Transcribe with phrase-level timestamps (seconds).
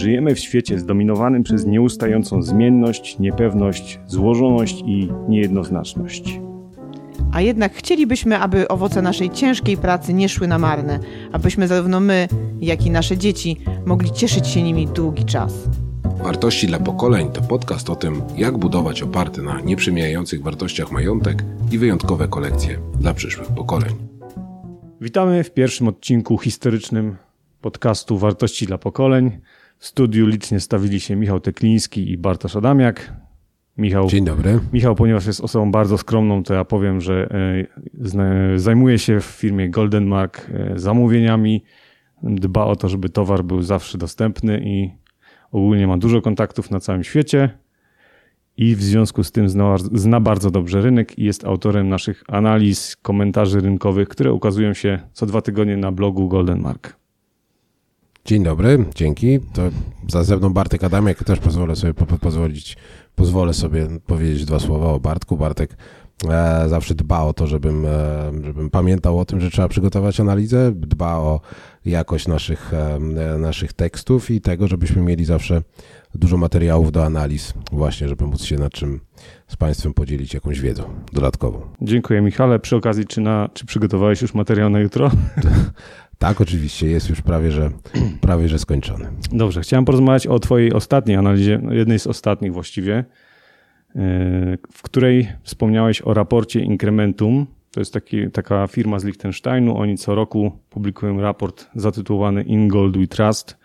[0.00, 6.40] Żyjemy w świecie zdominowanym przez nieustającą zmienność, niepewność, złożoność i niejednoznaczność.
[7.32, 11.00] A jednak chcielibyśmy, aby owoce naszej ciężkiej pracy nie szły na marne,
[11.32, 12.28] abyśmy zarówno my,
[12.60, 15.68] jak i nasze dzieci mogli cieszyć się nimi długi czas.
[16.22, 21.78] Wartości dla pokoleń to podcast o tym, jak budować oparty na nieprzemijających wartościach majątek i
[21.78, 23.92] wyjątkowe kolekcje dla przyszłych pokoleń.
[25.00, 27.16] Witamy w pierwszym odcinku historycznym
[27.60, 29.40] podcastu Wartości dla pokoleń.
[29.80, 33.12] W studiu licznie stawili się Michał Tekliński i Bartosz Adamiak.
[33.76, 34.60] Michał, Dzień dobry.
[34.72, 37.28] Michał, ponieważ jest osobą bardzo skromną, to ja powiem, że
[38.54, 41.64] e, zajmuje się w firmie Golden Mark e, zamówieniami,
[42.22, 44.90] dba o to, żeby towar był zawsze dostępny i
[45.52, 47.50] ogólnie ma dużo kontaktów na całym świecie
[48.56, 52.96] i w związku z tym zna, zna, bardzo dobrze rynek i jest autorem naszych analiz,
[52.96, 56.99] komentarzy rynkowych, które ukazują się co dwa tygodnie na blogu Golden Mark.
[58.24, 59.40] Dzień dobry, dzięki.
[59.40, 59.62] To
[60.08, 62.76] za ze mną Bartek Adamiak, też pozwolę sobie po, pozwolić,
[63.14, 65.36] pozwolę sobie powiedzieć dwa słowa o Bartku.
[65.36, 65.76] Bartek
[66.28, 70.72] e, zawsze dba o to, żebym, e, żebym pamiętał o tym, że trzeba przygotować analizę,
[70.72, 71.40] dba o
[71.84, 72.98] jakość naszych, e,
[73.38, 75.62] naszych tekstów i tego, żebyśmy mieli zawsze
[76.14, 79.00] dużo materiałów do analiz, właśnie, żeby móc się nad czym
[79.48, 81.60] z Państwem podzielić jakąś wiedzą dodatkową.
[81.82, 82.58] Dziękuję Michale.
[82.58, 85.10] Przy okazji, czy, na, czy przygotowałeś już materiał na jutro?
[86.20, 87.70] Tak, oczywiście, jest już prawie że,
[88.20, 89.08] prawie, że skończony.
[89.32, 93.04] Dobrze, chciałem porozmawiać o Twojej ostatniej analizie, jednej z ostatnich właściwie, e,
[94.72, 97.46] w której wspomniałeś o raporcie Incrementum.
[97.70, 99.78] To jest taki, taka firma z Liechtensteinu.
[99.78, 103.56] Oni co roku publikują raport zatytułowany In Gold We Trust.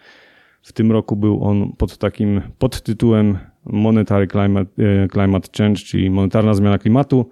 [0.61, 6.53] W tym roku był on pod takim podtytułem Monetary Climate, e, Climate Change, czyli monetarna
[6.53, 7.29] zmiana klimatu.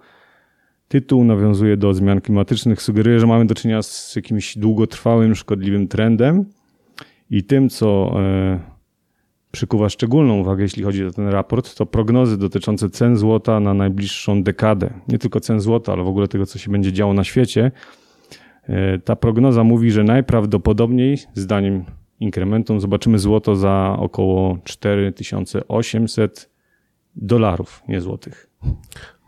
[0.88, 6.44] Tytuł nawiązuje do zmian klimatycznych, sugeruje, że mamy do czynienia z jakimś długotrwałym, szkodliwym trendem
[7.30, 8.60] i tym, co e,
[9.52, 14.42] przykuwa szczególną uwagę, jeśli chodzi o ten raport, to prognozy dotyczące cen złota na najbliższą
[14.42, 14.90] dekadę.
[15.08, 17.72] Nie tylko cen złota, ale w ogóle tego, co się będzie działo na świecie.
[18.68, 21.84] E, ta prognoza mówi, że najprawdopodobniej, zdaniem
[22.20, 26.50] inkrementum, zobaczymy złoto za około 4800
[27.16, 28.50] dolarów, nie złotych.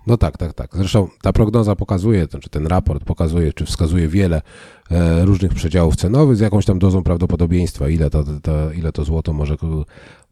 [0.07, 0.71] No tak, tak, tak.
[0.77, 4.43] Zresztą ta prognoza pokazuje, czy ten raport pokazuje, czy wskazuje wiele
[4.91, 9.33] e, różnych przedziałów cenowych z jakąś tam dozą prawdopodobieństwa, ile to, to, ile to złoto
[9.33, 9.57] może,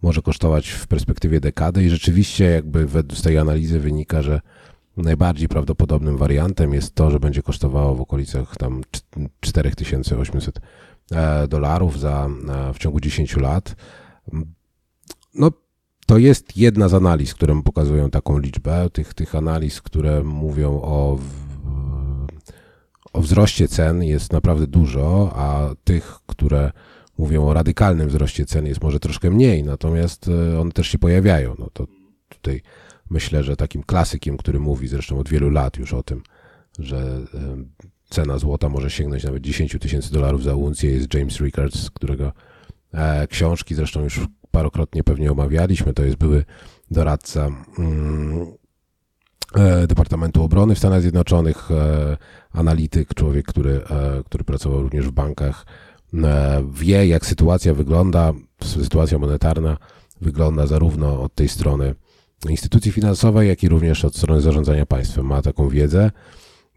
[0.03, 4.41] może kosztować w perspektywie dekady i rzeczywiście jakby z tej analizy wynika, że
[4.97, 8.83] najbardziej prawdopodobnym wariantem jest to, że będzie kosztowało w okolicach tam
[9.41, 10.61] 4800
[11.13, 13.77] e, dolarów za, e, w ciągu 10 lat.
[15.35, 15.51] No
[16.07, 18.91] to jest jedna z analiz, które pokazują taką liczbę.
[18.91, 21.19] Tych, tych analiz, które mówią o,
[23.13, 26.73] o wzroście cen jest naprawdę dużo, a tych, które
[27.19, 31.55] mówią o radykalnym wzroście cen jest może troszkę mniej, natomiast e, one też się pojawiają.
[31.59, 31.87] No to
[32.29, 32.63] tutaj
[33.11, 36.23] myślę, że takim klasykiem, który mówi zresztą od wielu lat już o tym,
[36.79, 36.97] że
[37.35, 37.57] e,
[38.11, 42.33] cena złota może sięgnąć nawet 10 tysięcy dolarów za uncję jest James Rickards, którego
[42.93, 44.21] e, książki zresztą już
[44.55, 46.45] parokrotnie pewnie omawialiśmy, to jest były
[46.91, 48.47] doradca mm,
[49.55, 52.17] e, Departamentu Obrony w Stanach Zjednoczonych, e,
[52.53, 55.67] analityk, człowiek, który, e, który pracował również w bankach,
[56.73, 58.33] wie jak sytuacja wygląda,
[58.63, 59.77] sytuacja monetarna
[60.21, 61.95] wygląda zarówno od tej strony
[62.49, 65.27] instytucji finansowej, jak i również od strony zarządzania państwem.
[65.27, 66.11] Ma taką wiedzę.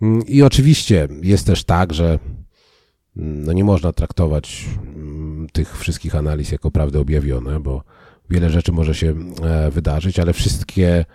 [0.01, 2.19] Mm, I oczywiście jest też tak, że
[3.17, 4.65] mm, no nie można traktować
[5.53, 7.83] tych wszystkich analiz jako prawdę objawione, bo
[8.29, 11.05] wiele rzeczy może się e, wydarzyć, ale wszystkie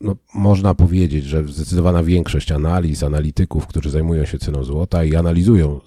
[0.00, 5.80] no, można powiedzieć, że zdecydowana większość analiz, analityków, którzy zajmują się ceną złota i analizują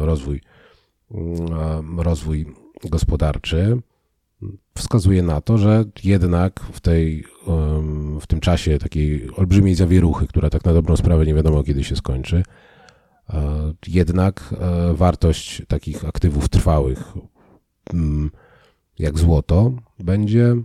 [0.00, 0.40] rozwój,
[1.98, 2.46] rozwój
[2.84, 3.78] gospodarczy,
[4.74, 7.24] wskazuje na to, że jednak w, tej,
[8.20, 11.96] w tym czasie takiej olbrzymiej zawieruchy, która tak na dobrą sprawę nie wiadomo kiedy się
[11.96, 12.67] skończy, E,
[13.86, 17.12] jednak e, wartość takich aktywów trwałych,
[17.94, 18.30] mm,
[18.98, 20.56] jak złoto, będzie,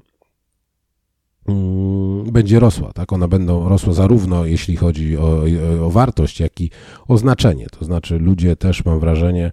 [1.48, 2.94] mm, będzie rosła.
[2.94, 3.14] Tak?
[3.14, 5.44] One będą rosła zarówno jeśli chodzi o,
[5.82, 6.70] o wartość, jak i
[7.08, 7.68] o znaczenie.
[7.80, 9.52] To znaczy, ludzie też, mam wrażenie,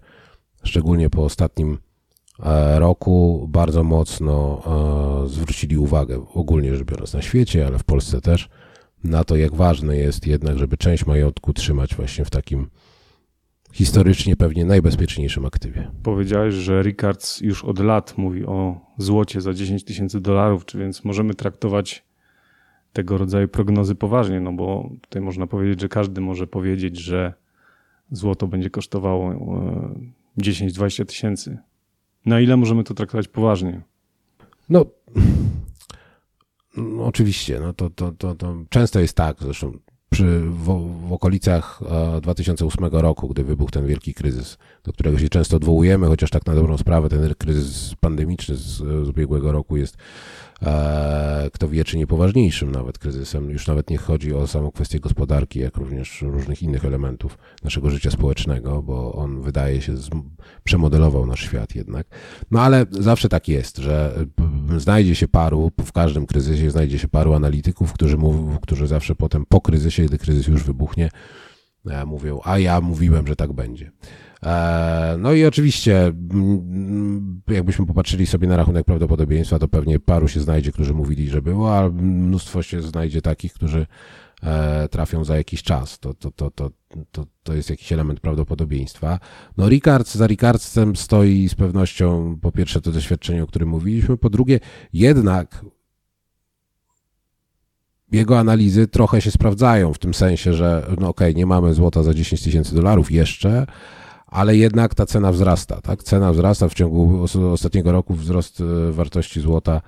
[0.65, 1.79] szczególnie po ostatnim
[2.43, 4.63] e, roku, bardzo mocno
[5.27, 8.49] zwrócili uwagę, ogólnie rzecz biorąc, na świecie, ale w Polsce też,
[9.05, 12.71] na to, jak ważne jest jednak, żeby część majątku trzymać właśnie w takim
[13.73, 15.91] historycznie pewnie najbezpieczniejszym aktywie.
[16.03, 21.05] Powiedziałeś, że Ricards już od lat mówi o złocie za 10 tysięcy dolarów, czy więc
[21.05, 22.05] możemy traktować
[22.93, 27.35] tego rodzaju prognozy poważnie, no bo tutaj można powiedzieć, że każdy może powiedzieć, że
[28.13, 29.35] złoto będzie kosztowało
[30.39, 31.59] 10-20 tysięcy.
[32.27, 33.81] Na ile możemy to traktować poważnie?
[34.69, 34.87] No,
[36.77, 39.73] no oczywiście, no to, to, to, to często jest tak, zresztą
[40.11, 40.65] przy, w,
[41.09, 41.81] w, okolicach
[42.23, 46.47] 2008 e, roku, gdy wybuchł ten wielki kryzys, do którego się często odwołujemy, chociaż tak
[46.47, 49.97] na dobrą sprawę ten kryzys pandemiczny z, z ubiegłego roku jest
[50.63, 53.51] E, kto wie, czy nie poważniejszym nawet kryzysem.
[53.51, 58.11] Już nawet nie chodzi o samą kwestię gospodarki, jak również różnych innych elementów naszego życia
[58.11, 59.95] społecznego, bo on wydaje się
[60.65, 62.07] przemodelował nasz świat jednak.
[62.51, 64.15] No ale zawsze tak jest, że
[64.77, 69.45] znajdzie się paru, w każdym kryzysie znajdzie się paru analityków, którzy, mówią, którzy zawsze potem
[69.49, 71.50] po kryzysie, gdy kryzys już wybuchnie, e,
[72.07, 73.91] mówią, a ja mówiłem, że tak będzie.
[74.43, 76.13] E, no i oczywiście,
[77.49, 81.79] jakbyśmy popatrzyli sobie na rachunek prawdopodobieństwa, to pewnie paru się znajdzie, którzy mówili, że było,
[81.79, 83.87] a mnóstwo się znajdzie takich, którzy
[84.43, 85.99] e, trafią za jakiś czas.
[85.99, 86.71] To, to, to, to,
[87.11, 89.19] to, to jest jakiś element prawdopodobieństwa.
[89.57, 94.31] No Ricards, za Ricardsem stoi z pewnością po pierwsze to doświadczenie, o którym mówiliśmy, po
[94.31, 94.61] drugie
[94.93, 95.65] jednak
[98.13, 102.03] jego analizy trochę się sprawdzają w tym sensie, że no okej, okay, nie mamy złota
[102.03, 103.67] za 10 tysięcy dolarów jeszcze,
[104.27, 105.81] ale jednak ta cena wzrasta.
[105.81, 106.03] Tak?
[106.03, 109.81] Cena wzrasta w ciągu ostatniego roku, wzrost e, wartości złota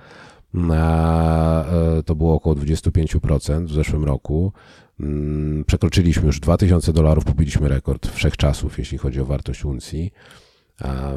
[0.55, 4.51] e, to było około 25% w zeszłym roku.
[4.99, 10.11] Mm, przekroczyliśmy już 2000 dolarów, pobiliśmy rekord wszechczasów, jeśli chodzi o wartość uncji.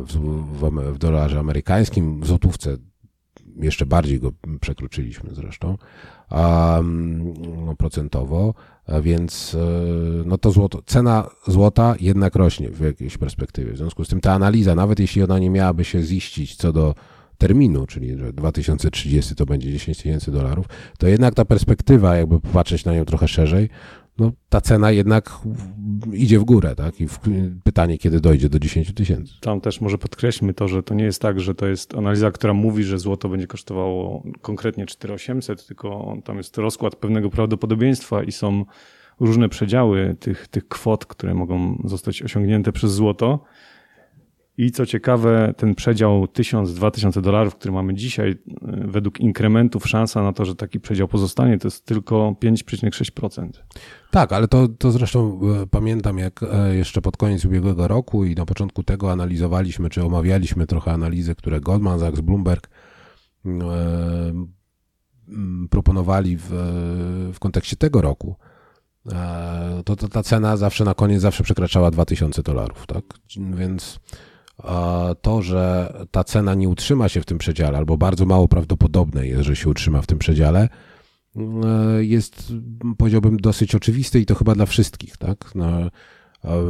[0.07, 0.13] W,
[0.61, 2.77] w, w dolarze amerykańskim, w złotówce
[3.57, 5.79] jeszcze bardziej go przekroczyliśmy zresztą
[6.31, 7.35] um,
[7.79, 8.55] procentowo.
[8.87, 9.59] A więc e,
[10.25, 13.73] no to złoto, cena złota jednak rośnie w jakiejś perspektywie.
[13.73, 16.95] W związku z tym ta analiza, nawet jeśli ona nie miałaby się ziścić co do
[17.39, 20.67] terminu, czyli że 2030 to będzie 10 tysięcy dolarów,
[20.99, 23.69] to jednak ta perspektywa, jakby popatrzeć na nią trochę szerzej,
[24.19, 25.39] no, ta cena jednak
[26.13, 27.01] idzie w górę, tak?
[27.01, 27.19] I w,
[27.65, 29.33] pytanie, kiedy dojdzie do 10 tysięcy.
[29.41, 32.55] Tam też może podkreślmy to, że to nie jest tak, że to jest analiza, która
[32.55, 38.65] mówi, że złoto będzie kosztowało konkretnie 4800, tylko tam jest rozkład pewnego prawdopodobieństwa i są
[39.21, 43.45] różne przedziały tych, tych kwot, które mogą zostać osiągnięte przez złoto.
[44.59, 48.37] I co ciekawe, ten przedział 1000-2000 dolarów, który mamy dzisiaj, y,
[48.87, 53.49] według inkrementów szansa na to, że taki przedział pozostanie, to jest tylko 5,6%.
[54.11, 58.35] Tak, ale to, to zresztą e, pamiętam, jak e, jeszcze pod koniec ubiegłego roku i
[58.35, 62.69] na początku tego analizowaliśmy, czy omawialiśmy trochę analizy, które Goldman Sachs, Bloomberg
[63.47, 63.51] e,
[65.71, 66.49] proponowali w,
[67.33, 68.37] w kontekście tego roku
[69.85, 73.05] to, to ta cena zawsze na koniec zawsze przekraczała 2000 dolarów, tak?
[73.55, 74.01] Więc
[75.23, 79.43] to, że ta cena nie utrzyma się w tym przedziale, albo bardzo mało prawdopodobne jest,
[79.43, 80.69] że się utrzyma w tym przedziale,
[81.37, 82.53] e, jest,
[82.99, 85.53] powiedziałbym, dosyć oczywiste i to chyba dla wszystkich, tak?
[85.57, 85.91] E,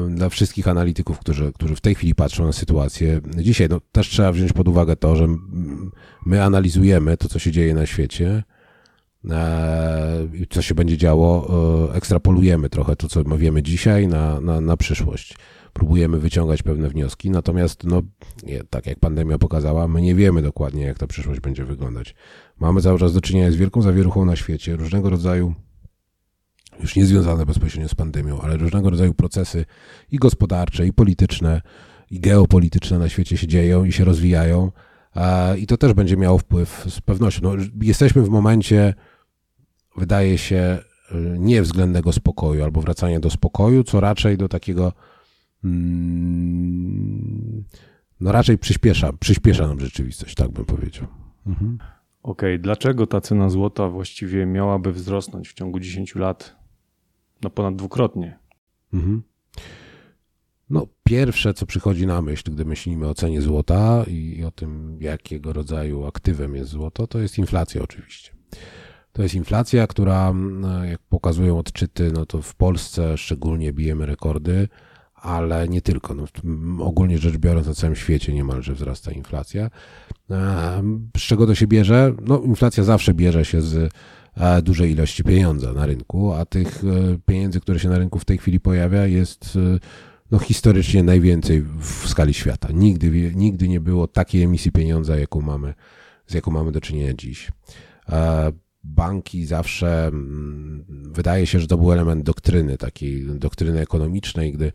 [0.08, 3.20] dla wszystkich analityków, którzy, którzy w tej chwili patrzą na sytuację.
[3.36, 5.26] Dzisiaj no, też trzeba wziąć pod uwagę to, że
[6.26, 8.42] my analizujemy to, co się dzieje na świecie,
[9.30, 9.30] e,
[10.50, 11.48] co się będzie działo,
[11.94, 15.36] ekstrapolujemy trochę to, co wiemy dzisiaj na, na, na przyszłość
[15.76, 18.02] próbujemy wyciągać pewne wnioski, natomiast no,
[18.42, 22.14] nie, tak jak pandemia pokazała, my nie wiemy dokładnie, jak ta przyszłość będzie wyglądać.
[22.58, 25.54] Mamy cały czas do czynienia z wielką zawieruchą na świecie, różnego rodzaju,
[26.80, 29.64] już nie związane bezpośrednio z pandemią, ale różnego rodzaju procesy
[30.12, 31.62] i gospodarcze, i polityczne,
[32.10, 34.72] i geopolityczne na świecie się dzieją i się rozwijają.
[35.58, 37.40] I to też będzie miało wpływ z pewnością.
[37.42, 38.94] No, jesteśmy w momencie,
[39.96, 40.78] wydaje się,
[41.38, 44.92] nie względnego spokoju albo wracania do spokoju, co raczej do takiego
[45.66, 47.64] Mm,
[48.20, 51.06] no raczej przyspiesza, przyspiesza nam rzeczywistość, tak bym powiedział.
[51.46, 51.78] Mhm.
[52.22, 52.58] Okej, okay.
[52.58, 56.56] dlaczego ta cena złota właściwie miałaby wzrosnąć w ciągu 10 lat?
[57.42, 58.38] No ponad dwukrotnie.
[58.92, 59.22] Mhm.
[60.70, 65.52] No, pierwsze, co przychodzi na myśl, gdy myślimy o cenie złota i o tym, jakiego
[65.52, 68.32] rodzaju aktywem jest złoto, to jest inflacja oczywiście.
[69.16, 74.68] To jest inflacja, która, mm, jak pokazują odczyty, no to w Polsce szczególnie bijemy rekordy
[75.14, 76.14] ale nie tylko.
[76.14, 76.24] No,
[76.84, 79.70] ogólnie rzecz biorąc, na całym świecie niemalże wzrasta inflacja.
[81.16, 82.14] Z czego to się bierze?
[82.26, 83.92] No, inflacja zawsze bierze się z
[84.36, 88.24] e, dużej ilości pieniądza na rynku, a tych e, pieniędzy, które się na rynku w
[88.24, 89.78] tej chwili pojawia, jest e,
[90.30, 92.68] no, historycznie najwięcej w skali świata.
[92.72, 95.74] Nigdy, nigdy nie było takiej emisji pieniądza, jaką mamy,
[96.26, 97.52] z jaką mamy do czynienia dziś.
[98.86, 104.72] Banki zawsze, mm, wydaje się, że to był element doktryny, takiej doktryny ekonomicznej, gdy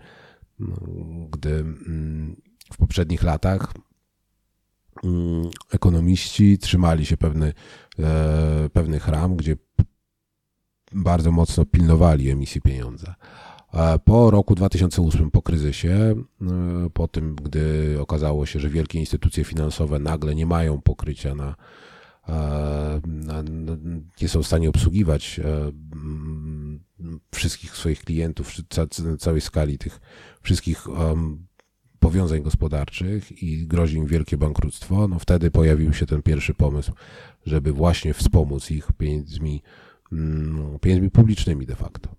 [1.32, 2.36] gdy mm,
[2.74, 3.74] w poprzednich latach
[5.04, 7.54] mm, ekonomiści trzymali się pewny,
[8.00, 9.58] e, pewnych ram, gdzie
[10.92, 13.16] bardzo mocno pilnowali emisji pieniądza.
[14.06, 16.16] Po roku 2008, po kryzysie,
[16.94, 21.56] po tym, gdy okazało się, że wielkie instytucje finansowe nagle nie mają pokrycia na,
[24.22, 25.40] nie są w stanie obsługiwać
[27.32, 28.52] wszystkich swoich klientów,
[29.20, 30.00] całej skali tych
[30.42, 30.88] wszystkich
[32.00, 36.92] powiązań gospodarczych i grozi im wielkie bankructwo, no wtedy pojawił się ten pierwszy pomysł,
[37.46, 39.62] żeby właśnie wspomóc ich pieniędzmi,
[40.12, 42.10] mm, pieniędzmi publicznymi de facto.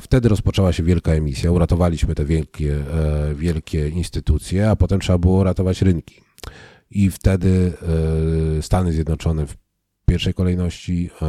[0.00, 5.44] Wtedy rozpoczęła się wielka emisja, uratowaliśmy te wielkie, e, wielkie instytucje, a potem trzeba było
[5.44, 6.20] ratować rynki.
[6.94, 7.72] I wtedy
[8.58, 9.56] e, Stany Zjednoczone w
[10.06, 11.26] pierwszej kolejności e,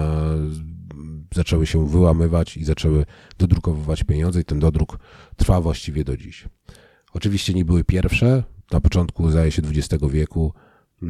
[1.35, 3.05] zaczęły się wyłamywać i zaczęły
[3.37, 4.99] dodrukowywać pieniądze i ten dodruk
[5.37, 6.47] trwa właściwie do dziś.
[7.13, 8.43] Oczywiście nie były pierwsze.
[8.71, 10.53] Na początku, zdaje się, XX wieku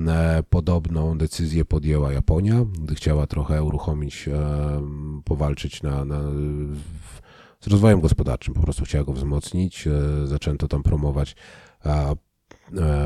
[0.07, 4.29] e, podobną decyzję podjęła Japonia, gdy chciała trochę uruchomić,
[5.25, 6.21] powalczyć na, na,
[7.59, 9.87] z rozwojem gospodarczym, po prostu chciała go wzmocnić.
[10.25, 11.35] Zaczęto tam promować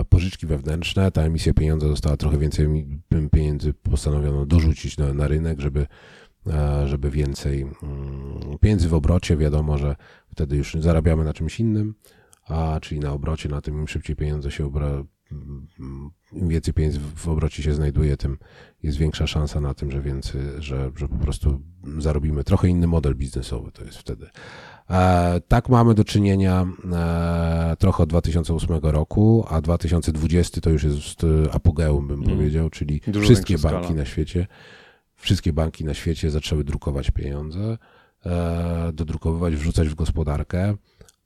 [0.10, 1.12] pożyczki wewnętrzne.
[1.12, 2.68] Ta emisja pieniądza została trochę więcej
[3.32, 5.88] pieniędzy postanowiono dorzucić na, na rynek, żeby,
[6.86, 9.38] żeby więcej mm, pieniędzy w obrocie.
[9.38, 9.96] Wiadomo, że
[10.32, 11.96] wtedy już zarabiamy na czymś innym
[12.48, 15.04] a czyli na obrocie, na tym im szybciej pieniądze się obra,
[16.32, 18.38] im więcej pieniędzy w obrocie się znajduje, tym
[18.84, 21.62] jest większa szansa na tym, że więcej, że, że po prostu
[21.98, 24.30] zarobimy trochę inny model biznesowy to jest wtedy.
[24.90, 31.26] E, tak mamy do czynienia e, trochę od 2008 roku, a 2020 to już jest
[31.52, 32.38] apogeum, bym mm.
[32.38, 34.00] powiedział, czyli Dużo wszystkie banki skala.
[34.00, 34.48] na świecie,
[35.16, 37.78] wszystkie banki na świecie zaczęły drukować pieniądze,
[38.26, 40.76] e, dodrukowywać, wrzucać w gospodarkę.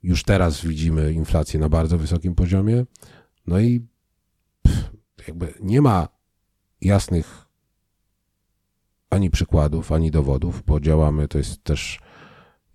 [0.03, 2.85] Już teraz widzimy inflację na bardzo wysokim poziomie.
[3.47, 3.81] No i
[5.27, 6.07] jakby nie ma
[6.81, 7.45] jasnych
[9.09, 11.99] ani przykładów, ani dowodów, bo działamy, to jest też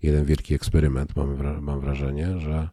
[0.03, 2.69] jeden wielki eksperyment, mam, mam wrażenie, że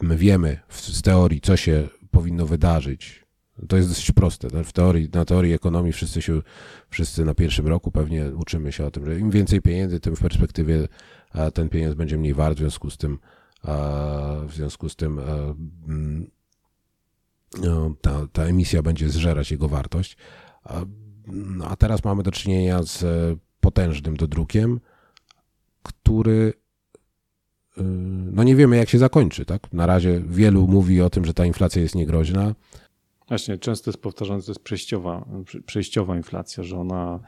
[0.00, 3.22] my wiemy z teorii, co się powinno wydarzyć.
[3.68, 4.64] To jest dosyć proste.
[4.64, 6.42] W teorii, na teorii ekonomii wszyscy się,
[6.90, 10.20] wszyscy na pierwszym roku pewnie uczymy się o tym, że im więcej pieniędzy, tym w
[10.20, 10.88] perspektywie
[11.54, 13.18] ten pieniądz będzie mniej wart, w związku z tym,
[14.46, 15.18] w związku z tym
[15.88, 16.30] mm,
[17.62, 20.16] no, ta, ta emisja będzie zżerać jego wartość.
[21.26, 23.04] No, a teraz mamy do czynienia z
[23.60, 24.80] potężnym dodrukiem,
[25.82, 26.52] który
[27.78, 27.82] y,
[28.32, 29.72] no nie wiemy jak się zakończy, tak?
[29.72, 32.54] Na razie wielu mówi o tym, że ta inflacja jest niegroźna.
[33.28, 35.24] Właśnie, często jest powtarzane, że to jest przejściowa,
[35.66, 37.20] przejściowa inflacja, że ona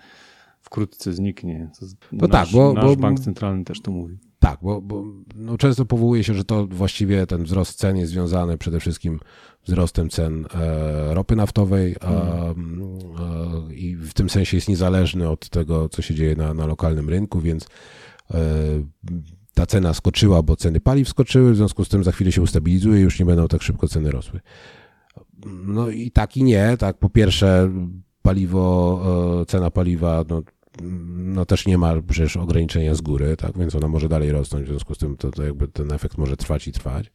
[0.61, 1.71] wkrótce zniknie.
[2.13, 4.19] no nasz, tak, bo, nasz bo, bank centralny też to mówi.
[4.39, 8.59] Tak, bo, bo no często powołuje się, że to właściwie ten wzrost cen jest związany
[8.59, 9.21] przede wszystkim
[9.67, 12.83] wzrostem cen e, ropy naftowej a, hmm.
[13.71, 17.09] e, i w tym sensie jest niezależny od tego, co się dzieje na, na lokalnym
[17.09, 17.67] rynku, więc
[19.55, 23.01] ta cena skoczyła, bo ceny paliw skoczyły, w związku z tym za chwilę się ustabilizuje
[23.01, 24.41] i już nie będą tak szybko ceny rosły.
[25.47, 27.71] No i tak i nie, tak po pierwsze
[28.23, 29.03] paliwo,
[29.43, 30.43] e, cena paliwa no,
[31.17, 34.69] no też nie ma przecież ograniczenia z góry, tak, więc ona może dalej rosnąć, w
[34.69, 37.13] związku z tym to, to jakby ten efekt może trwać i trwać,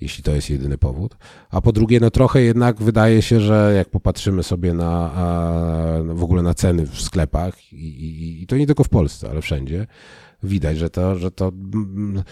[0.00, 1.16] jeśli to jest jedyny powód.
[1.50, 5.10] A po drugie, no trochę jednak wydaje się, że jak popatrzymy sobie na,
[6.04, 9.40] w ogóle na ceny w sklepach i, i, i to nie tylko w Polsce, ale
[9.40, 9.86] wszędzie,
[10.44, 12.22] widać, że to, że to mm,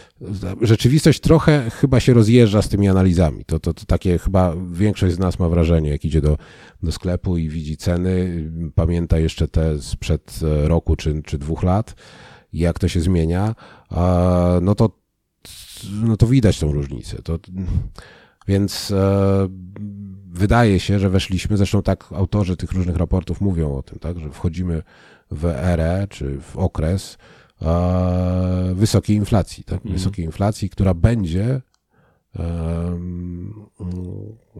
[0.61, 3.45] rzeczywistość trochę chyba się rozjeżdża z tymi analizami.
[3.45, 6.38] To, to, to takie chyba większość z nas ma wrażenie, jak idzie do,
[6.83, 11.95] do sklepu i widzi ceny, pamięta jeszcze te sprzed e, roku czy, czy dwóch lat,
[12.52, 13.54] jak to się zmienia,
[14.62, 14.90] no to,
[16.02, 17.23] no to widać tą różnicę.
[17.23, 17.38] To,
[18.49, 19.49] więc e,
[20.33, 24.31] wydaje się, że weszliśmy, zresztą tak autorzy tych różnych raportów mówią o tym, tak, że
[24.31, 24.83] wchodzimy
[25.31, 27.19] w erę czy w okres,
[28.75, 29.76] wysokiej inflacji, tak?
[29.76, 29.95] Mhm.
[29.95, 31.61] Wysokiej inflacji, która będzie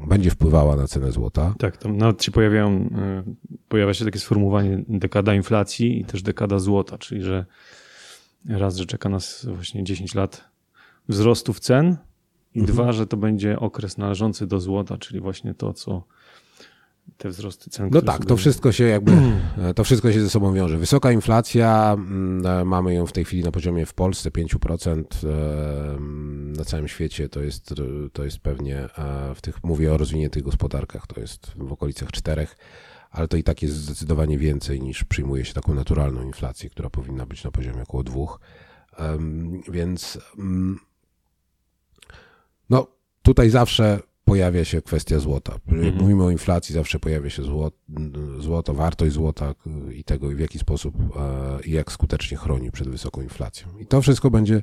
[0.07, 1.55] będzie wpływała na cenę złota.
[1.59, 3.23] Tak, tam nawet się pojawiają, e,
[3.69, 7.47] pojawia się takie sformułowanie dekada inflacji i też dekada złota, czyli że
[8.49, 10.45] raz, że czeka nas właśnie 10 lat
[11.09, 11.97] wzrostów cen
[12.55, 12.77] i mhm.
[12.77, 16.05] dwa, że to będzie okres należący do złota, czyli właśnie to, co
[17.17, 17.89] te wzrosty cen.
[17.93, 19.13] No tak, to wszystko się jakby,
[19.77, 20.79] to wszystko się ze sobą wiąże.
[20.79, 26.01] Wysoka inflacja, mm, e, mamy ją w tej chwili na poziomie w Polsce 5%, e,
[26.59, 27.75] na całym świecie to jest,
[28.13, 32.57] to jest pewnie, e, w tych, mówię o rozwiniętych gospodarkach, to jest w okolicach 4%,
[33.11, 37.27] ale to i tak jest zdecydowanie więcej niż przyjmuje się taką naturalną inflację, która powinna
[37.27, 38.27] być na poziomie około 2%.
[39.69, 40.79] Więc mm,
[42.71, 42.87] no
[43.23, 45.59] tutaj zawsze pojawia się kwestia złota.
[45.69, 45.97] Mhm.
[45.97, 47.77] mówimy o inflacji, zawsze pojawia się złoto,
[48.39, 49.55] złoto, wartość złota
[49.95, 50.95] i tego, w jaki sposób
[51.65, 53.69] i jak skutecznie chroni przed wysoką inflacją.
[53.79, 54.63] I to wszystko będzie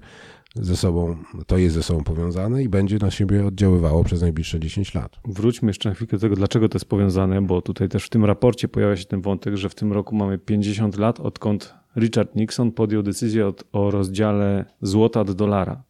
[0.56, 4.94] ze sobą, to jest ze sobą powiązane i będzie na siebie oddziaływało przez najbliższe 10
[4.94, 5.20] lat.
[5.26, 8.26] Wróćmy jeszcze na chwilkę do tego, dlaczego to jest powiązane, bo tutaj też w tym
[8.26, 12.72] raporcie pojawia się ten wątek, że w tym roku mamy 50 lat, odkąd Richard Nixon
[12.72, 15.84] podjął decyzję o, o rozdziale złota do dolara.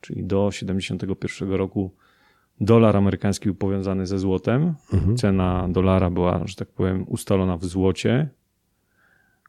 [0.00, 1.94] Czyli do 71 roku
[2.60, 4.74] dolar amerykański był powiązany ze złotem.
[4.92, 5.16] Mhm.
[5.16, 8.28] Cena dolara była, że tak powiem, ustalona w złocie,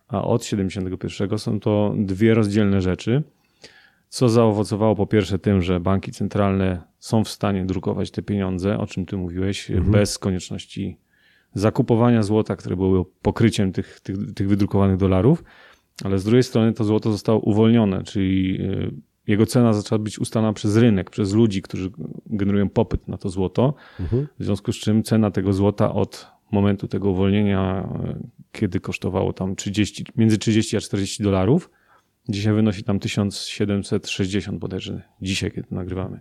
[0.07, 3.23] a od 71 są to dwie rozdzielne rzeczy
[4.15, 8.87] co zaowocowało po pierwsze tym, że banki centralne są w stanie drukować te pieniądze, o
[8.87, 9.91] czym ty mówiłeś, mhm.
[9.91, 10.97] bez konieczności
[11.53, 15.43] zakupowania złota, które było pokryciem tych, tych, tych wydrukowanych dolarów,
[16.03, 18.91] ale z drugiej strony to złoto zostało uwolnione, czyli y,
[19.27, 21.91] jego cena zaczęła być ustalana przez rynek, przez ludzi, którzy
[22.25, 24.27] generują popyt na to złoto, mhm.
[24.39, 29.55] w związku z czym cena tego złota od momentu tego uwolnienia, y, kiedy kosztowało tam
[29.55, 31.69] 30, między 30 a 40 dolarów,
[32.29, 36.19] Dzisiaj wynosi tam 1760 bodajże, dzisiaj kiedy nagrywamy.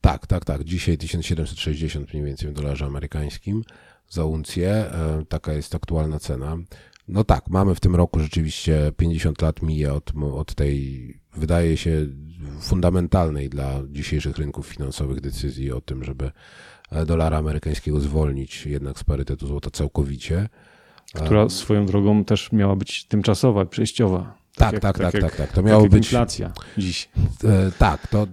[0.00, 0.64] Tak, tak, tak.
[0.64, 3.62] Dzisiaj 1760 mniej więcej w dolarze amerykańskim
[4.08, 4.70] za uncję.
[4.70, 6.56] E, taka jest aktualna cena.
[7.08, 12.06] No tak, mamy w tym roku rzeczywiście 50 lat mija od, od tej, wydaje się,
[12.60, 16.30] fundamentalnej dla dzisiejszych rynków finansowych decyzji o tym, żeby
[16.90, 20.48] e, dolara amerykańskiego zwolnić jednak z parytetu złota całkowicie.
[21.14, 24.42] Która swoją drogą też miała być tymczasowa, przejściowa.
[24.56, 25.52] Tak, tak, tak, tak, tak, tak.
[25.52, 26.04] To miało być.
[26.04, 27.08] Inflacja dziś.
[27.44, 28.26] E, tak, to,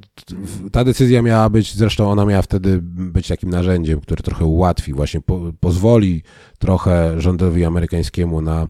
[0.71, 5.21] ta decyzja miała być, zresztą ona miała wtedy być takim narzędziem, które trochę ułatwi, właśnie
[5.21, 6.23] po, pozwoli
[6.59, 8.67] trochę rządowi amerykańskiemu na, e,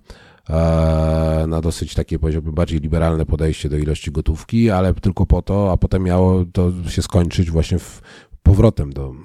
[1.47, 5.77] na dosyć takie, powiedziałbym, bardziej liberalne podejście do ilości gotówki, ale tylko po to, a
[5.77, 8.01] potem miało to się skończyć właśnie w,
[8.49, 9.15] powrotem do,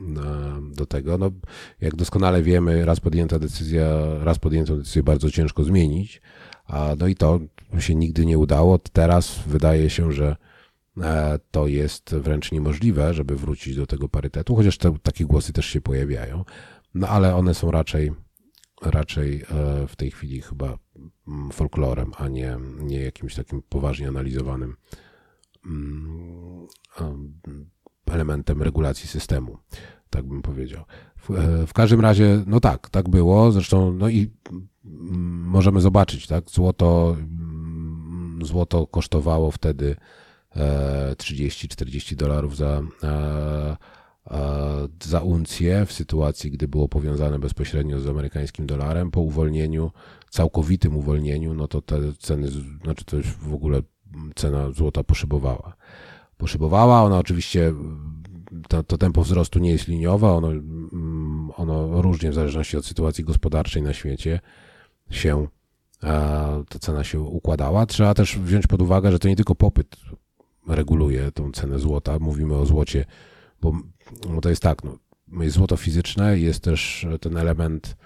[0.72, 1.18] do tego.
[1.18, 1.30] No,
[1.80, 3.84] jak doskonale wiemy, raz podjęta decyzja,
[4.20, 6.22] raz podjętą decyzję bardzo ciężko zmienić.
[6.66, 7.40] A, no i to
[7.78, 8.78] się nigdy nie udało.
[8.78, 10.36] Teraz wydaje się, że
[11.02, 15.66] e, to jest wręcz niemożliwe, żeby wrócić do tego parytetu, chociaż te, takie głosy też
[15.66, 16.44] się pojawiają.
[16.94, 18.12] No ale one są raczej,
[18.82, 19.44] raczej e,
[19.88, 20.78] w tej chwili chyba
[21.52, 24.76] folklorem, a nie, nie jakimś takim poważnie analizowanym
[25.66, 26.66] mm,
[28.06, 29.58] elementem regulacji systemu,
[30.10, 30.84] tak bym powiedział.
[31.16, 33.52] W, e, w każdym razie, no tak, tak było.
[33.52, 34.30] Zresztą, no i
[35.44, 36.50] możemy zobaczyć, tak?
[36.50, 39.96] Złoto, mm, złoto kosztowało wtedy
[41.16, 43.76] 30-40 e, dolarów za, e,
[45.02, 49.10] za uncję w sytuacji, gdy było powiązane bezpośrednio z amerykańskim dolarem.
[49.10, 49.90] Po uwolnieniu,
[50.34, 52.48] całkowitym uwolnieniu, no to te ceny,
[52.84, 53.82] znaczy to już w ogóle
[54.34, 55.76] cena złota poszybowała.
[56.36, 57.72] Poszybowała, ona oczywiście,
[58.68, 63.24] to, to tempo wzrostu nie jest liniowe, ono, mm, ono różnie w zależności od sytuacji
[63.24, 64.40] gospodarczej na świecie
[65.10, 65.46] się
[66.68, 67.86] ta cena się układała.
[67.86, 69.96] Trzeba też wziąć pod uwagę, że to nie tylko popyt
[70.68, 72.18] reguluje tą cenę złota.
[72.18, 73.04] Mówimy o złocie,
[73.60, 73.72] bo
[74.30, 74.98] no to jest tak, no,
[75.44, 78.03] jest złoto fizyczne, jest też ten element e,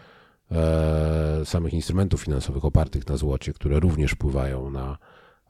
[1.45, 4.99] samych instrumentów finansowych opartych na złocie, które również wpływają na,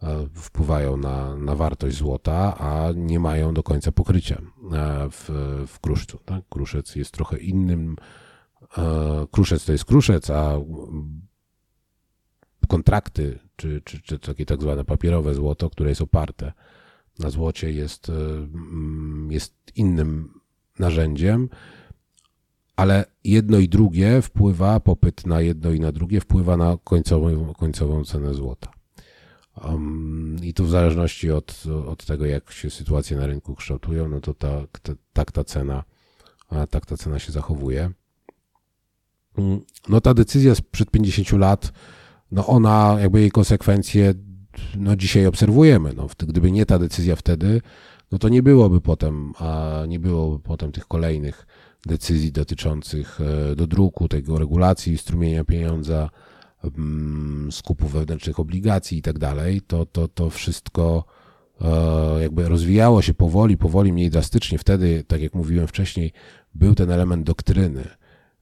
[0.02, 5.30] e, wpływają na, na wartość złota, a nie mają do końca pokrycia e, w,
[5.66, 6.18] w kruszcu.
[6.24, 6.44] Tak?
[6.50, 7.96] Kruszec jest trochę innym.
[8.78, 10.60] E, kruszec to jest kruszec, a
[12.68, 16.52] kontrakty, czy, czy, czy takie tak zwane papierowe złoto, które jest oparte
[17.18, 18.12] na złocie, jest, e,
[19.30, 20.40] jest innym
[20.78, 21.48] narzędziem,
[22.78, 28.04] ale jedno i drugie wpływa, popyt na jedno i na drugie wpływa na końcową, końcową
[28.04, 28.72] cenę złota.
[29.64, 34.20] Um, I tu w zależności od, od tego, jak się sytuacje na rynku kształtują, no
[34.20, 35.84] to tak ta, tak ta cena,
[36.70, 37.90] tak ta cena się zachowuje.
[39.38, 41.72] Mm, no ta decyzja sprzed 50 lat
[42.32, 44.14] no ona, jakby jej konsekwencje,
[44.76, 45.92] no dzisiaj obserwujemy.
[45.96, 47.60] No, gdyby nie ta decyzja wtedy,
[48.12, 51.46] no to nie byłoby potem, a nie byłoby potem tych kolejnych
[51.86, 56.10] decyzji dotyczących e, do druku, tego regulacji strumienia pieniądza,
[56.64, 61.04] mm, skupu wewnętrznych obligacji i tak dalej, to, to, to wszystko
[61.60, 64.58] e, jakby rozwijało się powoli, powoli, mniej drastycznie.
[64.58, 66.12] Wtedy, tak jak mówiłem wcześniej,
[66.54, 67.84] był ten element doktryny,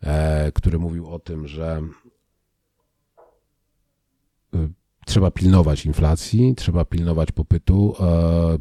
[0.00, 1.82] e, który mówił o tym, że
[5.06, 7.94] trzeba pilnować inflacji, trzeba pilnować popytu,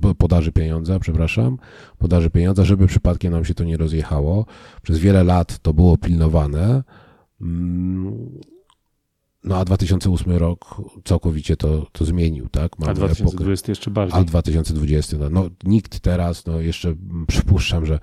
[0.10, 1.58] e, podaży pieniądza, przepraszam,
[1.98, 4.46] podaży pieniądza, żeby przypadkiem nam się to nie rozjechało.
[4.82, 6.84] Przez wiele lat to było pilnowane.
[7.42, 8.40] Mm,
[9.44, 12.80] no a 2008 rok całkowicie to, to zmienił, tak?
[12.80, 14.20] Mamy a 2020 epokę, jeszcze bardziej.
[14.20, 16.96] A 2020, no, no nikt teraz, no jeszcze
[17.28, 18.00] przypuszczam, że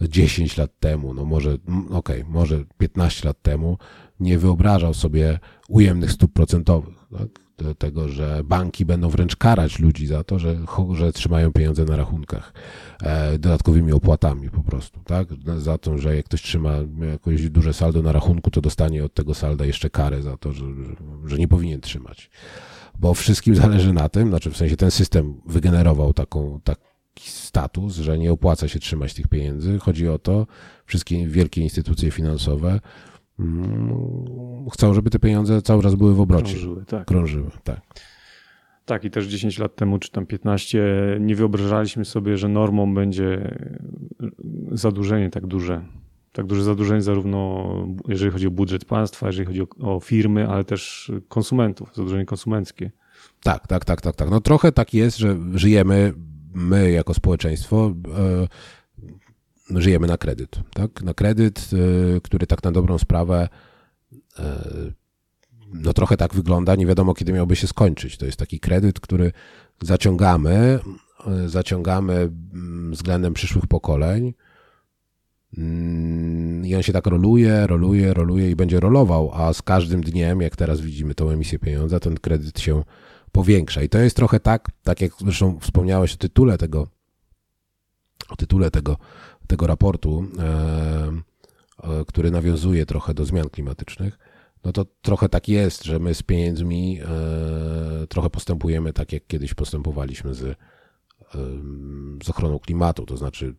[0.00, 1.54] 10 lat temu, no może,
[1.90, 3.78] okej, okay, może 15 lat temu
[4.20, 7.45] nie wyobrażał sobie ujemnych stóp procentowych, tak?
[7.58, 10.56] Do tego, że banki będą wręcz karać ludzi za to, że,
[10.92, 12.52] że trzymają pieniądze na rachunkach
[13.02, 15.28] e, dodatkowymi opłatami po prostu, tak?
[15.58, 16.74] Za to, że jak ktoś trzyma
[17.12, 20.64] jakoś duże saldo na rachunku, to dostanie od tego salda jeszcze karę za to, że,
[21.24, 22.30] że nie powinien trzymać.
[22.98, 28.18] Bo wszystkim zależy na tym, znaczy w sensie ten system wygenerował taką, taki status, że
[28.18, 29.78] nie opłaca się trzymać tych pieniędzy.
[29.78, 30.46] Chodzi o to,
[30.86, 32.80] wszystkie wielkie instytucje finansowe
[34.72, 36.52] chcą, żeby te pieniądze cały czas były w obrocie.
[36.52, 37.04] Krążyły, tak.
[37.04, 37.80] Krążyły, tak.
[38.84, 40.84] Tak, i też 10 lat temu, czy tam 15,
[41.20, 43.58] nie wyobrażaliśmy sobie, że normą będzie
[44.72, 45.84] zadłużenie tak duże.
[46.32, 47.68] Tak duże zadłużenie, zarówno
[48.08, 52.90] jeżeli chodzi o budżet państwa, jeżeli chodzi o, o firmy, ale też konsumentów, zadłużenie konsumenckie.
[53.42, 54.30] Tak, tak, tak, tak, tak.
[54.30, 56.12] No trochę tak jest, że żyjemy
[56.54, 58.48] my jako społeczeństwo e,
[59.70, 61.02] żyjemy na kredyt, tak?
[61.02, 63.48] Na kredyt, y, który tak na dobrą sprawę
[64.38, 64.42] y,
[65.72, 68.16] no trochę tak wygląda, nie wiadomo kiedy miałby się skończyć.
[68.16, 69.32] To jest taki kredyt, który
[69.82, 70.78] zaciągamy,
[71.44, 74.34] y, zaciągamy mm, względem przyszłych pokoleń
[75.58, 80.40] mm, i on się tak roluje, roluje, roluje i będzie rolował, a z każdym dniem,
[80.40, 82.82] jak teraz widzimy tą emisję pieniądza, ten kredyt się
[83.32, 83.82] powiększa.
[83.82, 86.88] I to jest trochę tak, tak jak zresztą wspomniałeś o tytule tego,
[88.28, 88.96] o tytule tego
[89.46, 90.42] tego raportu, e,
[91.82, 94.18] e, który nawiązuje trochę do zmian klimatycznych,
[94.64, 99.54] no to trochę tak jest, że my z pieniędzmi e, trochę postępujemy tak, jak kiedyś
[99.54, 100.58] postępowaliśmy z,
[102.24, 103.06] z ochroną klimatu.
[103.06, 103.54] To znaczy,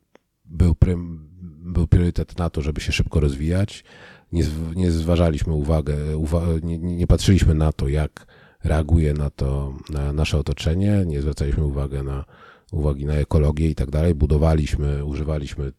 [0.45, 1.29] był, prym,
[1.73, 3.83] był priorytet na to, żeby się szybko rozwijać.
[4.31, 4.43] Nie,
[4.75, 8.27] nie zważaliśmy uwagę, uwa nie, nie, patrzyliśmy na to, jak
[8.67, 12.25] reaguje na to na nasze otoczenie, nie zwracaliśmy uwagi na
[12.71, 14.15] uwagi na ekologię i tak dalej.
[14.15, 15.71] Budowaliśmy, używaliśmy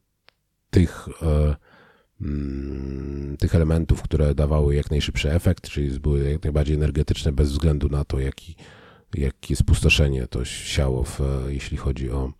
[0.70, 1.57] tych, e,
[2.20, 7.88] mm, tych elementów, które dawały jak najszybszy efekt, czyli były jak najbardziej energetyczne bez względu
[7.88, 8.57] na to, jaki,
[9.14, 12.33] jakie spustoszenie to siało, w, jeśli chodzi o,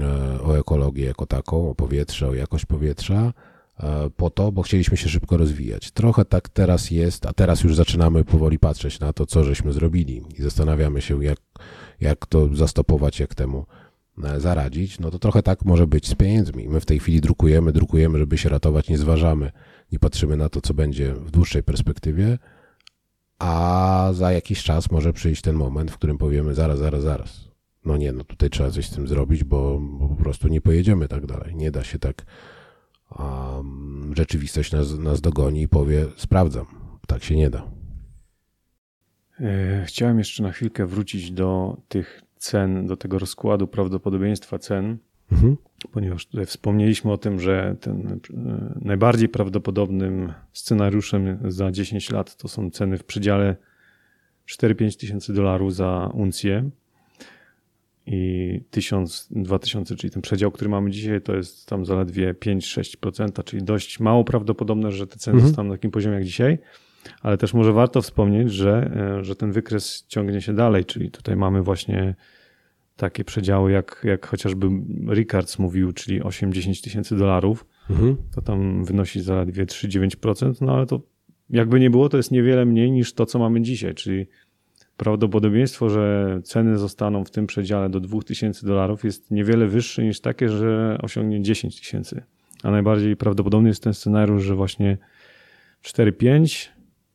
[0.00, 3.32] e, o ekologię jako taką, o powietrze, o jakość powietrza
[4.16, 5.90] po to, bo chcieliśmy się szybko rozwijać.
[5.90, 10.22] Trochę tak teraz jest, a teraz już zaczynamy powoli patrzeć na to, co żeśmy zrobili
[10.38, 11.38] i zastanawiamy się, jak,
[12.00, 13.66] jak to zastopować, jak temu
[14.24, 16.68] e, zaradzić, no to trochę tak może być z pieniędzmi.
[16.68, 19.52] My w tej chwili drukujemy, drukujemy, żeby się ratować, nie zważamy,
[19.92, 22.38] nie patrzymy na to, co będzie w dłuższej perspektywie,
[23.38, 27.50] a za jakiś czas może przyjść ten moment, w którym powiemy zaraz, zaraz, zaraz.
[27.84, 31.08] No nie, no tutaj trzeba coś z tym zrobić, bo, bo po prostu nie pojedziemy
[31.08, 31.54] tak dalej.
[31.54, 32.26] Nie da się tak.
[33.18, 36.66] Um, rzeczywistość nas, nas dogoni i powie: Sprawdzam.
[37.06, 37.70] Tak się nie da.
[39.40, 44.98] E, chciałem jeszcze na chwilkę wrócić do tych cen, do tego rozkładu prawdopodobieństwa cen,
[45.32, 45.56] mhm.
[45.92, 48.18] ponieważ tutaj wspomnieliśmy o tym, że ten e,
[48.80, 53.56] najbardziej prawdopodobnym scenariuszem za 10 lat to są ceny w przedziale
[54.48, 56.70] 4-5 tysięcy dolarów za uncję
[58.12, 63.62] i 1000, 2000, czyli ten przedział, który mamy dzisiaj, to jest tam zaledwie 5-6%, czyli
[63.62, 65.48] dość mało prawdopodobne, że te ceny mhm.
[65.48, 66.58] zostaną na takim poziomie jak dzisiaj.
[67.22, 71.36] Ale też może warto wspomnieć, że, e, że ten wykres ciągnie się dalej, czyli tutaj
[71.36, 72.14] mamy właśnie
[72.96, 74.66] takie przedziały, jak, jak chociażby
[75.10, 77.66] Ricards mówił, czyli 8-10 tysięcy dolarów.
[77.90, 78.16] Mhm.
[78.34, 81.00] To tam wynosi zaledwie 3-9%, no ale to
[81.50, 84.26] jakby nie było, to jest niewiele mniej niż to, co mamy dzisiaj, czyli
[85.00, 90.48] prawdopodobieństwo, że ceny zostaną w tym przedziale do 2000 dolarów jest niewiele wyższe niż takie,
[90.48, 92.22] że osiągnie 10 tysięcy.
[92.62, 94.98] A najbardziej prawdopodobny jest ten scenariusz, że właśnie
[95.84, 96.68] 4-5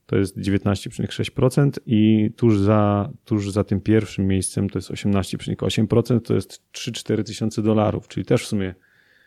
[0.06, 6.34] to jest 19,6% i tuż za, tuż za tym pierwszym miejscem to jest 18,8%, to
[6.34, 8.76] jest 3-4 tysiące dolarów, czyli też w sumie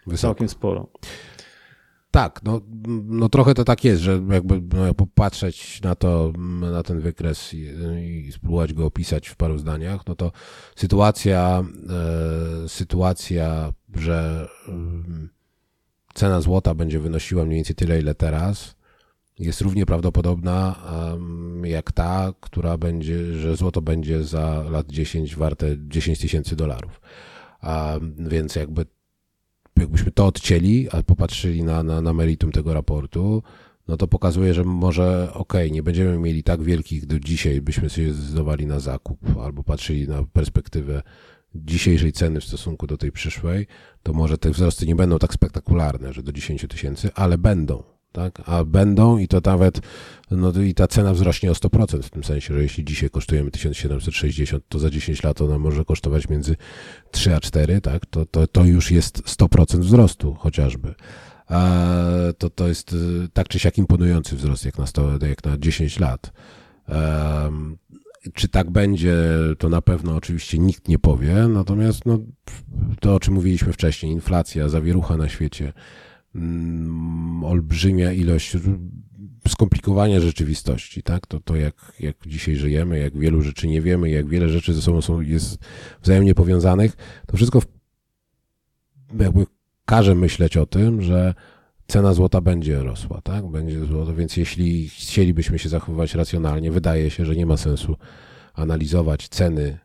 [0.06, 0.20] Wysoko.
[0.20, 0.88] całkiem sporo.
[2.10, 2.60] Tak, no,
[3.04, 6.32] no trochę to tak jest, że jakby no, popatrzeć na to,
[6.72, 7.68] na ten wykres i,
[8.26, 10.32] i spróbować go opisać w paru zdaniach, no to
[10.76, 11.64] sytuacja,
[12.64, 14.72] e, sytuacja, że e,
[16.14, 18.78] cena złota będzie wynosiła mniej więcej tyle, ile teraz,
[19.38, 20.76] jest równie prawdopodobna
[21.64, 27.00] jak ta, która będzie, że złoto będzie za lat 10 warte 10 tysięcy dolarów.
[28.18, 28.86] Więc jakby
[29.80, 33.42] jakbyśmy to odcięli, a popatrzyli na, na, na meritum tego raportu,
[33.88, 37.90] no to pokazuje, że może okej, okay, nie będziemy mieli tak wielkich do dzisiaj, byśmy
[37.90, 41.02] się zdecydowali na zakup, albo patrzyli na perspektywę
[41.54, 43.66] dzisiejszej ceny w stosunku do tej przyszłej,
[44.02, 48.42] to może te wzrosty nie będą tak spektakularne, że do 10 tysięcy, ale będą tak?
[48.46, 49.80] A będą i to nawet,
[50.30, 54.64] no i ta cena wzrośnie o 100%, w tym sensie, że jeśli dzisiaj kosztujemy 1760,
[54.68, 56.56] to za 10 lat ona może kosztować między
[57.10, 58.06] 3 a 4, tak?
[58.06, 60.94] To, to, to już jest 100% wzrostu chociażby.
[61.46, 61.76] A
[62.38, 66.00] to, to jest y, tak czy siak imponujący wzrost jak na, 100, jak na 10
[66.00, 66.32] lat.
[66.88, 67.78] Um,
[68.34, 69.16] czy tak będzie,
[69.58, 72.18] to na pewno oczywiście nikt nie powie, natomiast no,
[73.00, 75.72] to, o czym mówiliśmy wcześniej, inflacja, zawierucha na świecie,
[77.42, 78.56] olbrzymia ilość
[79.48, 81.26] skomplikowania rzeczywistości, tak?
[81.26, 84.82] To, to jak, jak dzisiaj żyjemy, jak wielu rzeczy nie wiemy, jak wiele rzeczy ze
[84.82, 85.58] sobą są, jest
[86.02, 87.66] wzajemnie powiązanych, to wszystko w,
[89.20, 89.46] jakby
[89.84, 91.34] każe myśleć o tym, że
[91.86, 93.46] cena złota będzie rosła, tak?
[93.46, 97.96] Będzie złoto, więc jeśli chcielibyśmy się zachowywać racjonalnie, wydaje się, że nie ma sensu
[98.54, 99.78] analizować ceny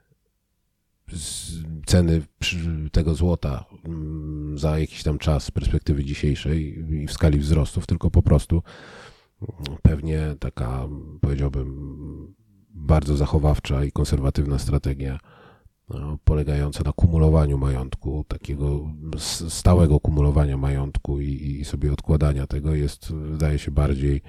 [1.85, 2.21] ceny
[2.91, 8.11] tego złota mm, za jakiś tam czas z perspektywy dzisiejszej i w skali wzrostów, tylko
[8.11, 8.63] po prostu
[9.41, 10.87] mm, pewnie taka,
[11.21, 12.33] powiedziałbym,
[12.69, 15.19] bardzo zachowawcza i konserwatywna strategia
[15.89, 18.91] no, polegająca na kumulowaniu majątku, takiego
[19.49, 24.21] stałego kumulowania majątku i, i sobie odkładania tego jest, wydaje się, bardziej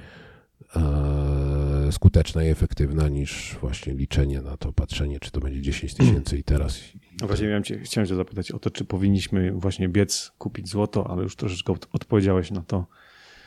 [1.90, 6.44] skuteczna i efektywna niż właśnie liczenie na to, patrzenie, czy to będzie 10 tysięcy i
[6.44, 6.80] teraz.
[7.20, 11.10] No właśnie miałem cię, chciałem cię zapytać o to, czy powinniśmy właśnie biec, kupić złoto,
[11.10, 12.86] ale już troszeczkę odpowiedziałeś na to,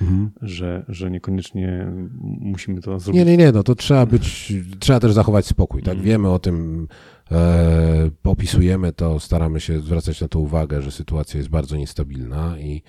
[0.01, 0.31] mhm.
[0.41, 3.19] że, że niekoniecznie musimy to zrobić.
[3.19, 5.91] Nie, nie, nie, no to trzeba być, trzeba też zachować spokój, tak?
[5.91, 6.05] Mhm.
[6.05, 6.87] Wiemy o tym,
[7.31, 12.71] e, opisujemy to, staramy się zwracać na to uwagę, że sytuacja jest bardzo niestabilna i
[12.71, 12.81] mm,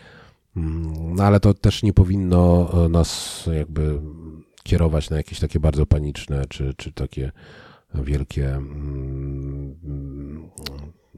[1.14, 4.00] no ale to też nie powinno e, nas jakby
[4.62, 7.32] kierować na jakieś takie bardzo paniczne, czy, czy takie
[7.94, 10.50] wielkie mm,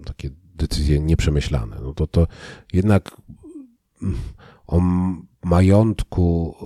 [0.04, 1.76] takie decyzje nieprzemyślane.
[1.82, 2.26] No to, to
[2.72, 3.16] jednak
[4.02, 4.16] mm,
[4.66, 4.80] o
[5.42, 6.64] majątku, e,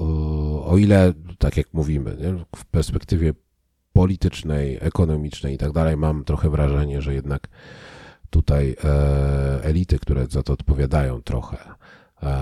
[0.65, 3.35] o ile, tak jak mówimy, nie, w perspektywie
[3.93, 7.49] politycznej, ekonomicznej i tak dalej, mam trochę wrażenie, że jednak
[8.31, 11.57] tutaj e, elity, które za to odpowiadają trochę,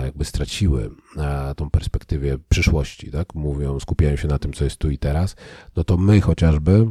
[0.05, 3.35] jakby straciły e, tą perspektywę przyszłości, tak?
[3.35, 5.35] Mówią, skupiają się na tym, co jest tu i teraz,
[5.75, 6.87] no to my chociażby,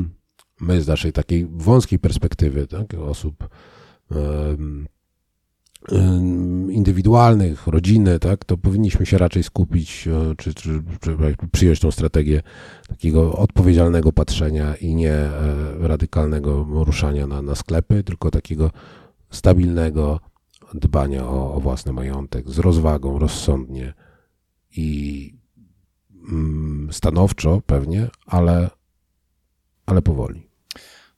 [0.60, 2.94] my z naszej takiej wąskiej perspektywy, tak?
[2.94, 3.48] Osób
[6.70, 11.16] indywidualnych, rodziny, tak, to powinniśmy się raczej skupić, e, czy, czy, czy
[11.52, 12.42] przyjąć tą strategię
[12.88, 15.32] takiego odpowiedzialnego patrzenia i nie e,
[15.80, 18.70] radykalnego ruszania na, na sklepy, tylko takiego
[19.30, 20.20] stabilnego
[20.74, 23.94] dbania o, o własny majątek z rozwagą, rozsądnie
[24.76, 25.38] i
[26.32, 28.70] mm, stanowczo pewnie, ale,
[29.86, 30.52] ale powoli.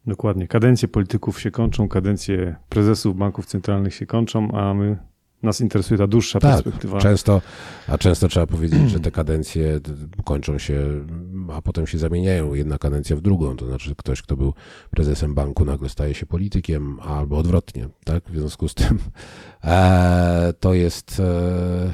[0.07, 0.49] Dokładnie.
[0.49, 4.99] Kadencje polityków się kończą, kadencje prezesów banków centralnych się kończą, a my
[5.42, 7.01] nas interesuje ta dłuższa tak, perspektywa.
[7.01, 7.42] Często,
[7.88, 9.81] a często trzeba powiedzieć, że te kadencje
[10.25, 11.07] kończą się,
[11.53, 13.57] a potem się zamieniają jedna kadencja w drugą.
[13.57, 14.55] To znaczy, ktoś, kto był
[14.90, 17.88] prezesem banku, nagle staje się politykiem, albo odwrotnie.
[18.05, 18.25] Tak?
[18.31, 18.99] W związku z tym
[19.64, 21.20] e, to jest.
[21.20, 21.92] E,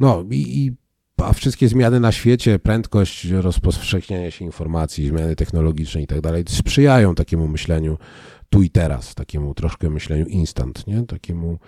[0.00, 0.72] no i, i
[1.22, 7.14] a wszystkie zmiany na świecie, prędkość rozpowszechniania się informacji, zmiany technologiczne i tak dalej, sprzyjają
[7.14, 7.98] takiemu myśleniu
[8.50, 11.06] tu i teraz, takiemu troszkę myśleniu instant, nie?
[11.06, 11.58] Takiemu,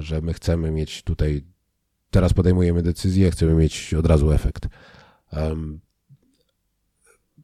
[0.00, 1.44] że my chcemy mieć tutaj,
[2.10, 4.68] teraz podejmujemy decyzję, chcemy mieć od razu efekt.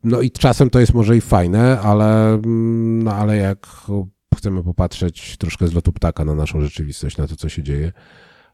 [0.04, 3.66] No i czasem to jest może i fajne, ale, no ale jak
[4.36, 7.92] chcemy popatrzeć troszkę z lotu ptaka na naszą rzeczywistość, na to, co się dzieje,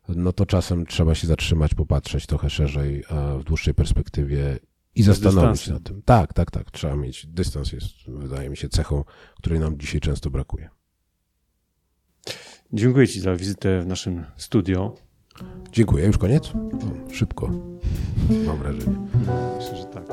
[0.08, 3.04] no to czasem trzeba się zatrzymać, popatrzeć trochę szerzej
[3.38, 4.58] w dłuższej perspektywie
[4.94, 6.02] i zastanowić się nad tym.
[6.02, 6.70] Tak, tak, tak.
[6.70, 7.26] Trzeba mieć.
[7.26, 9.04] Dystans jest, wydaje mi się, cechą,
[9.36, 10.70] której nam dzisiaj często brakuje.
[12.74, 14.94] Dziękuję Ci za wizytę w naszym studio.
[15.72, 16.06] Dziękuję.
[16.06, 16.52] Już koniec?
[17.12, 17.50] szybko.
[18.46, 18.96] Mam wrażenie.
[19.58, 20.04] Myślę, że tak.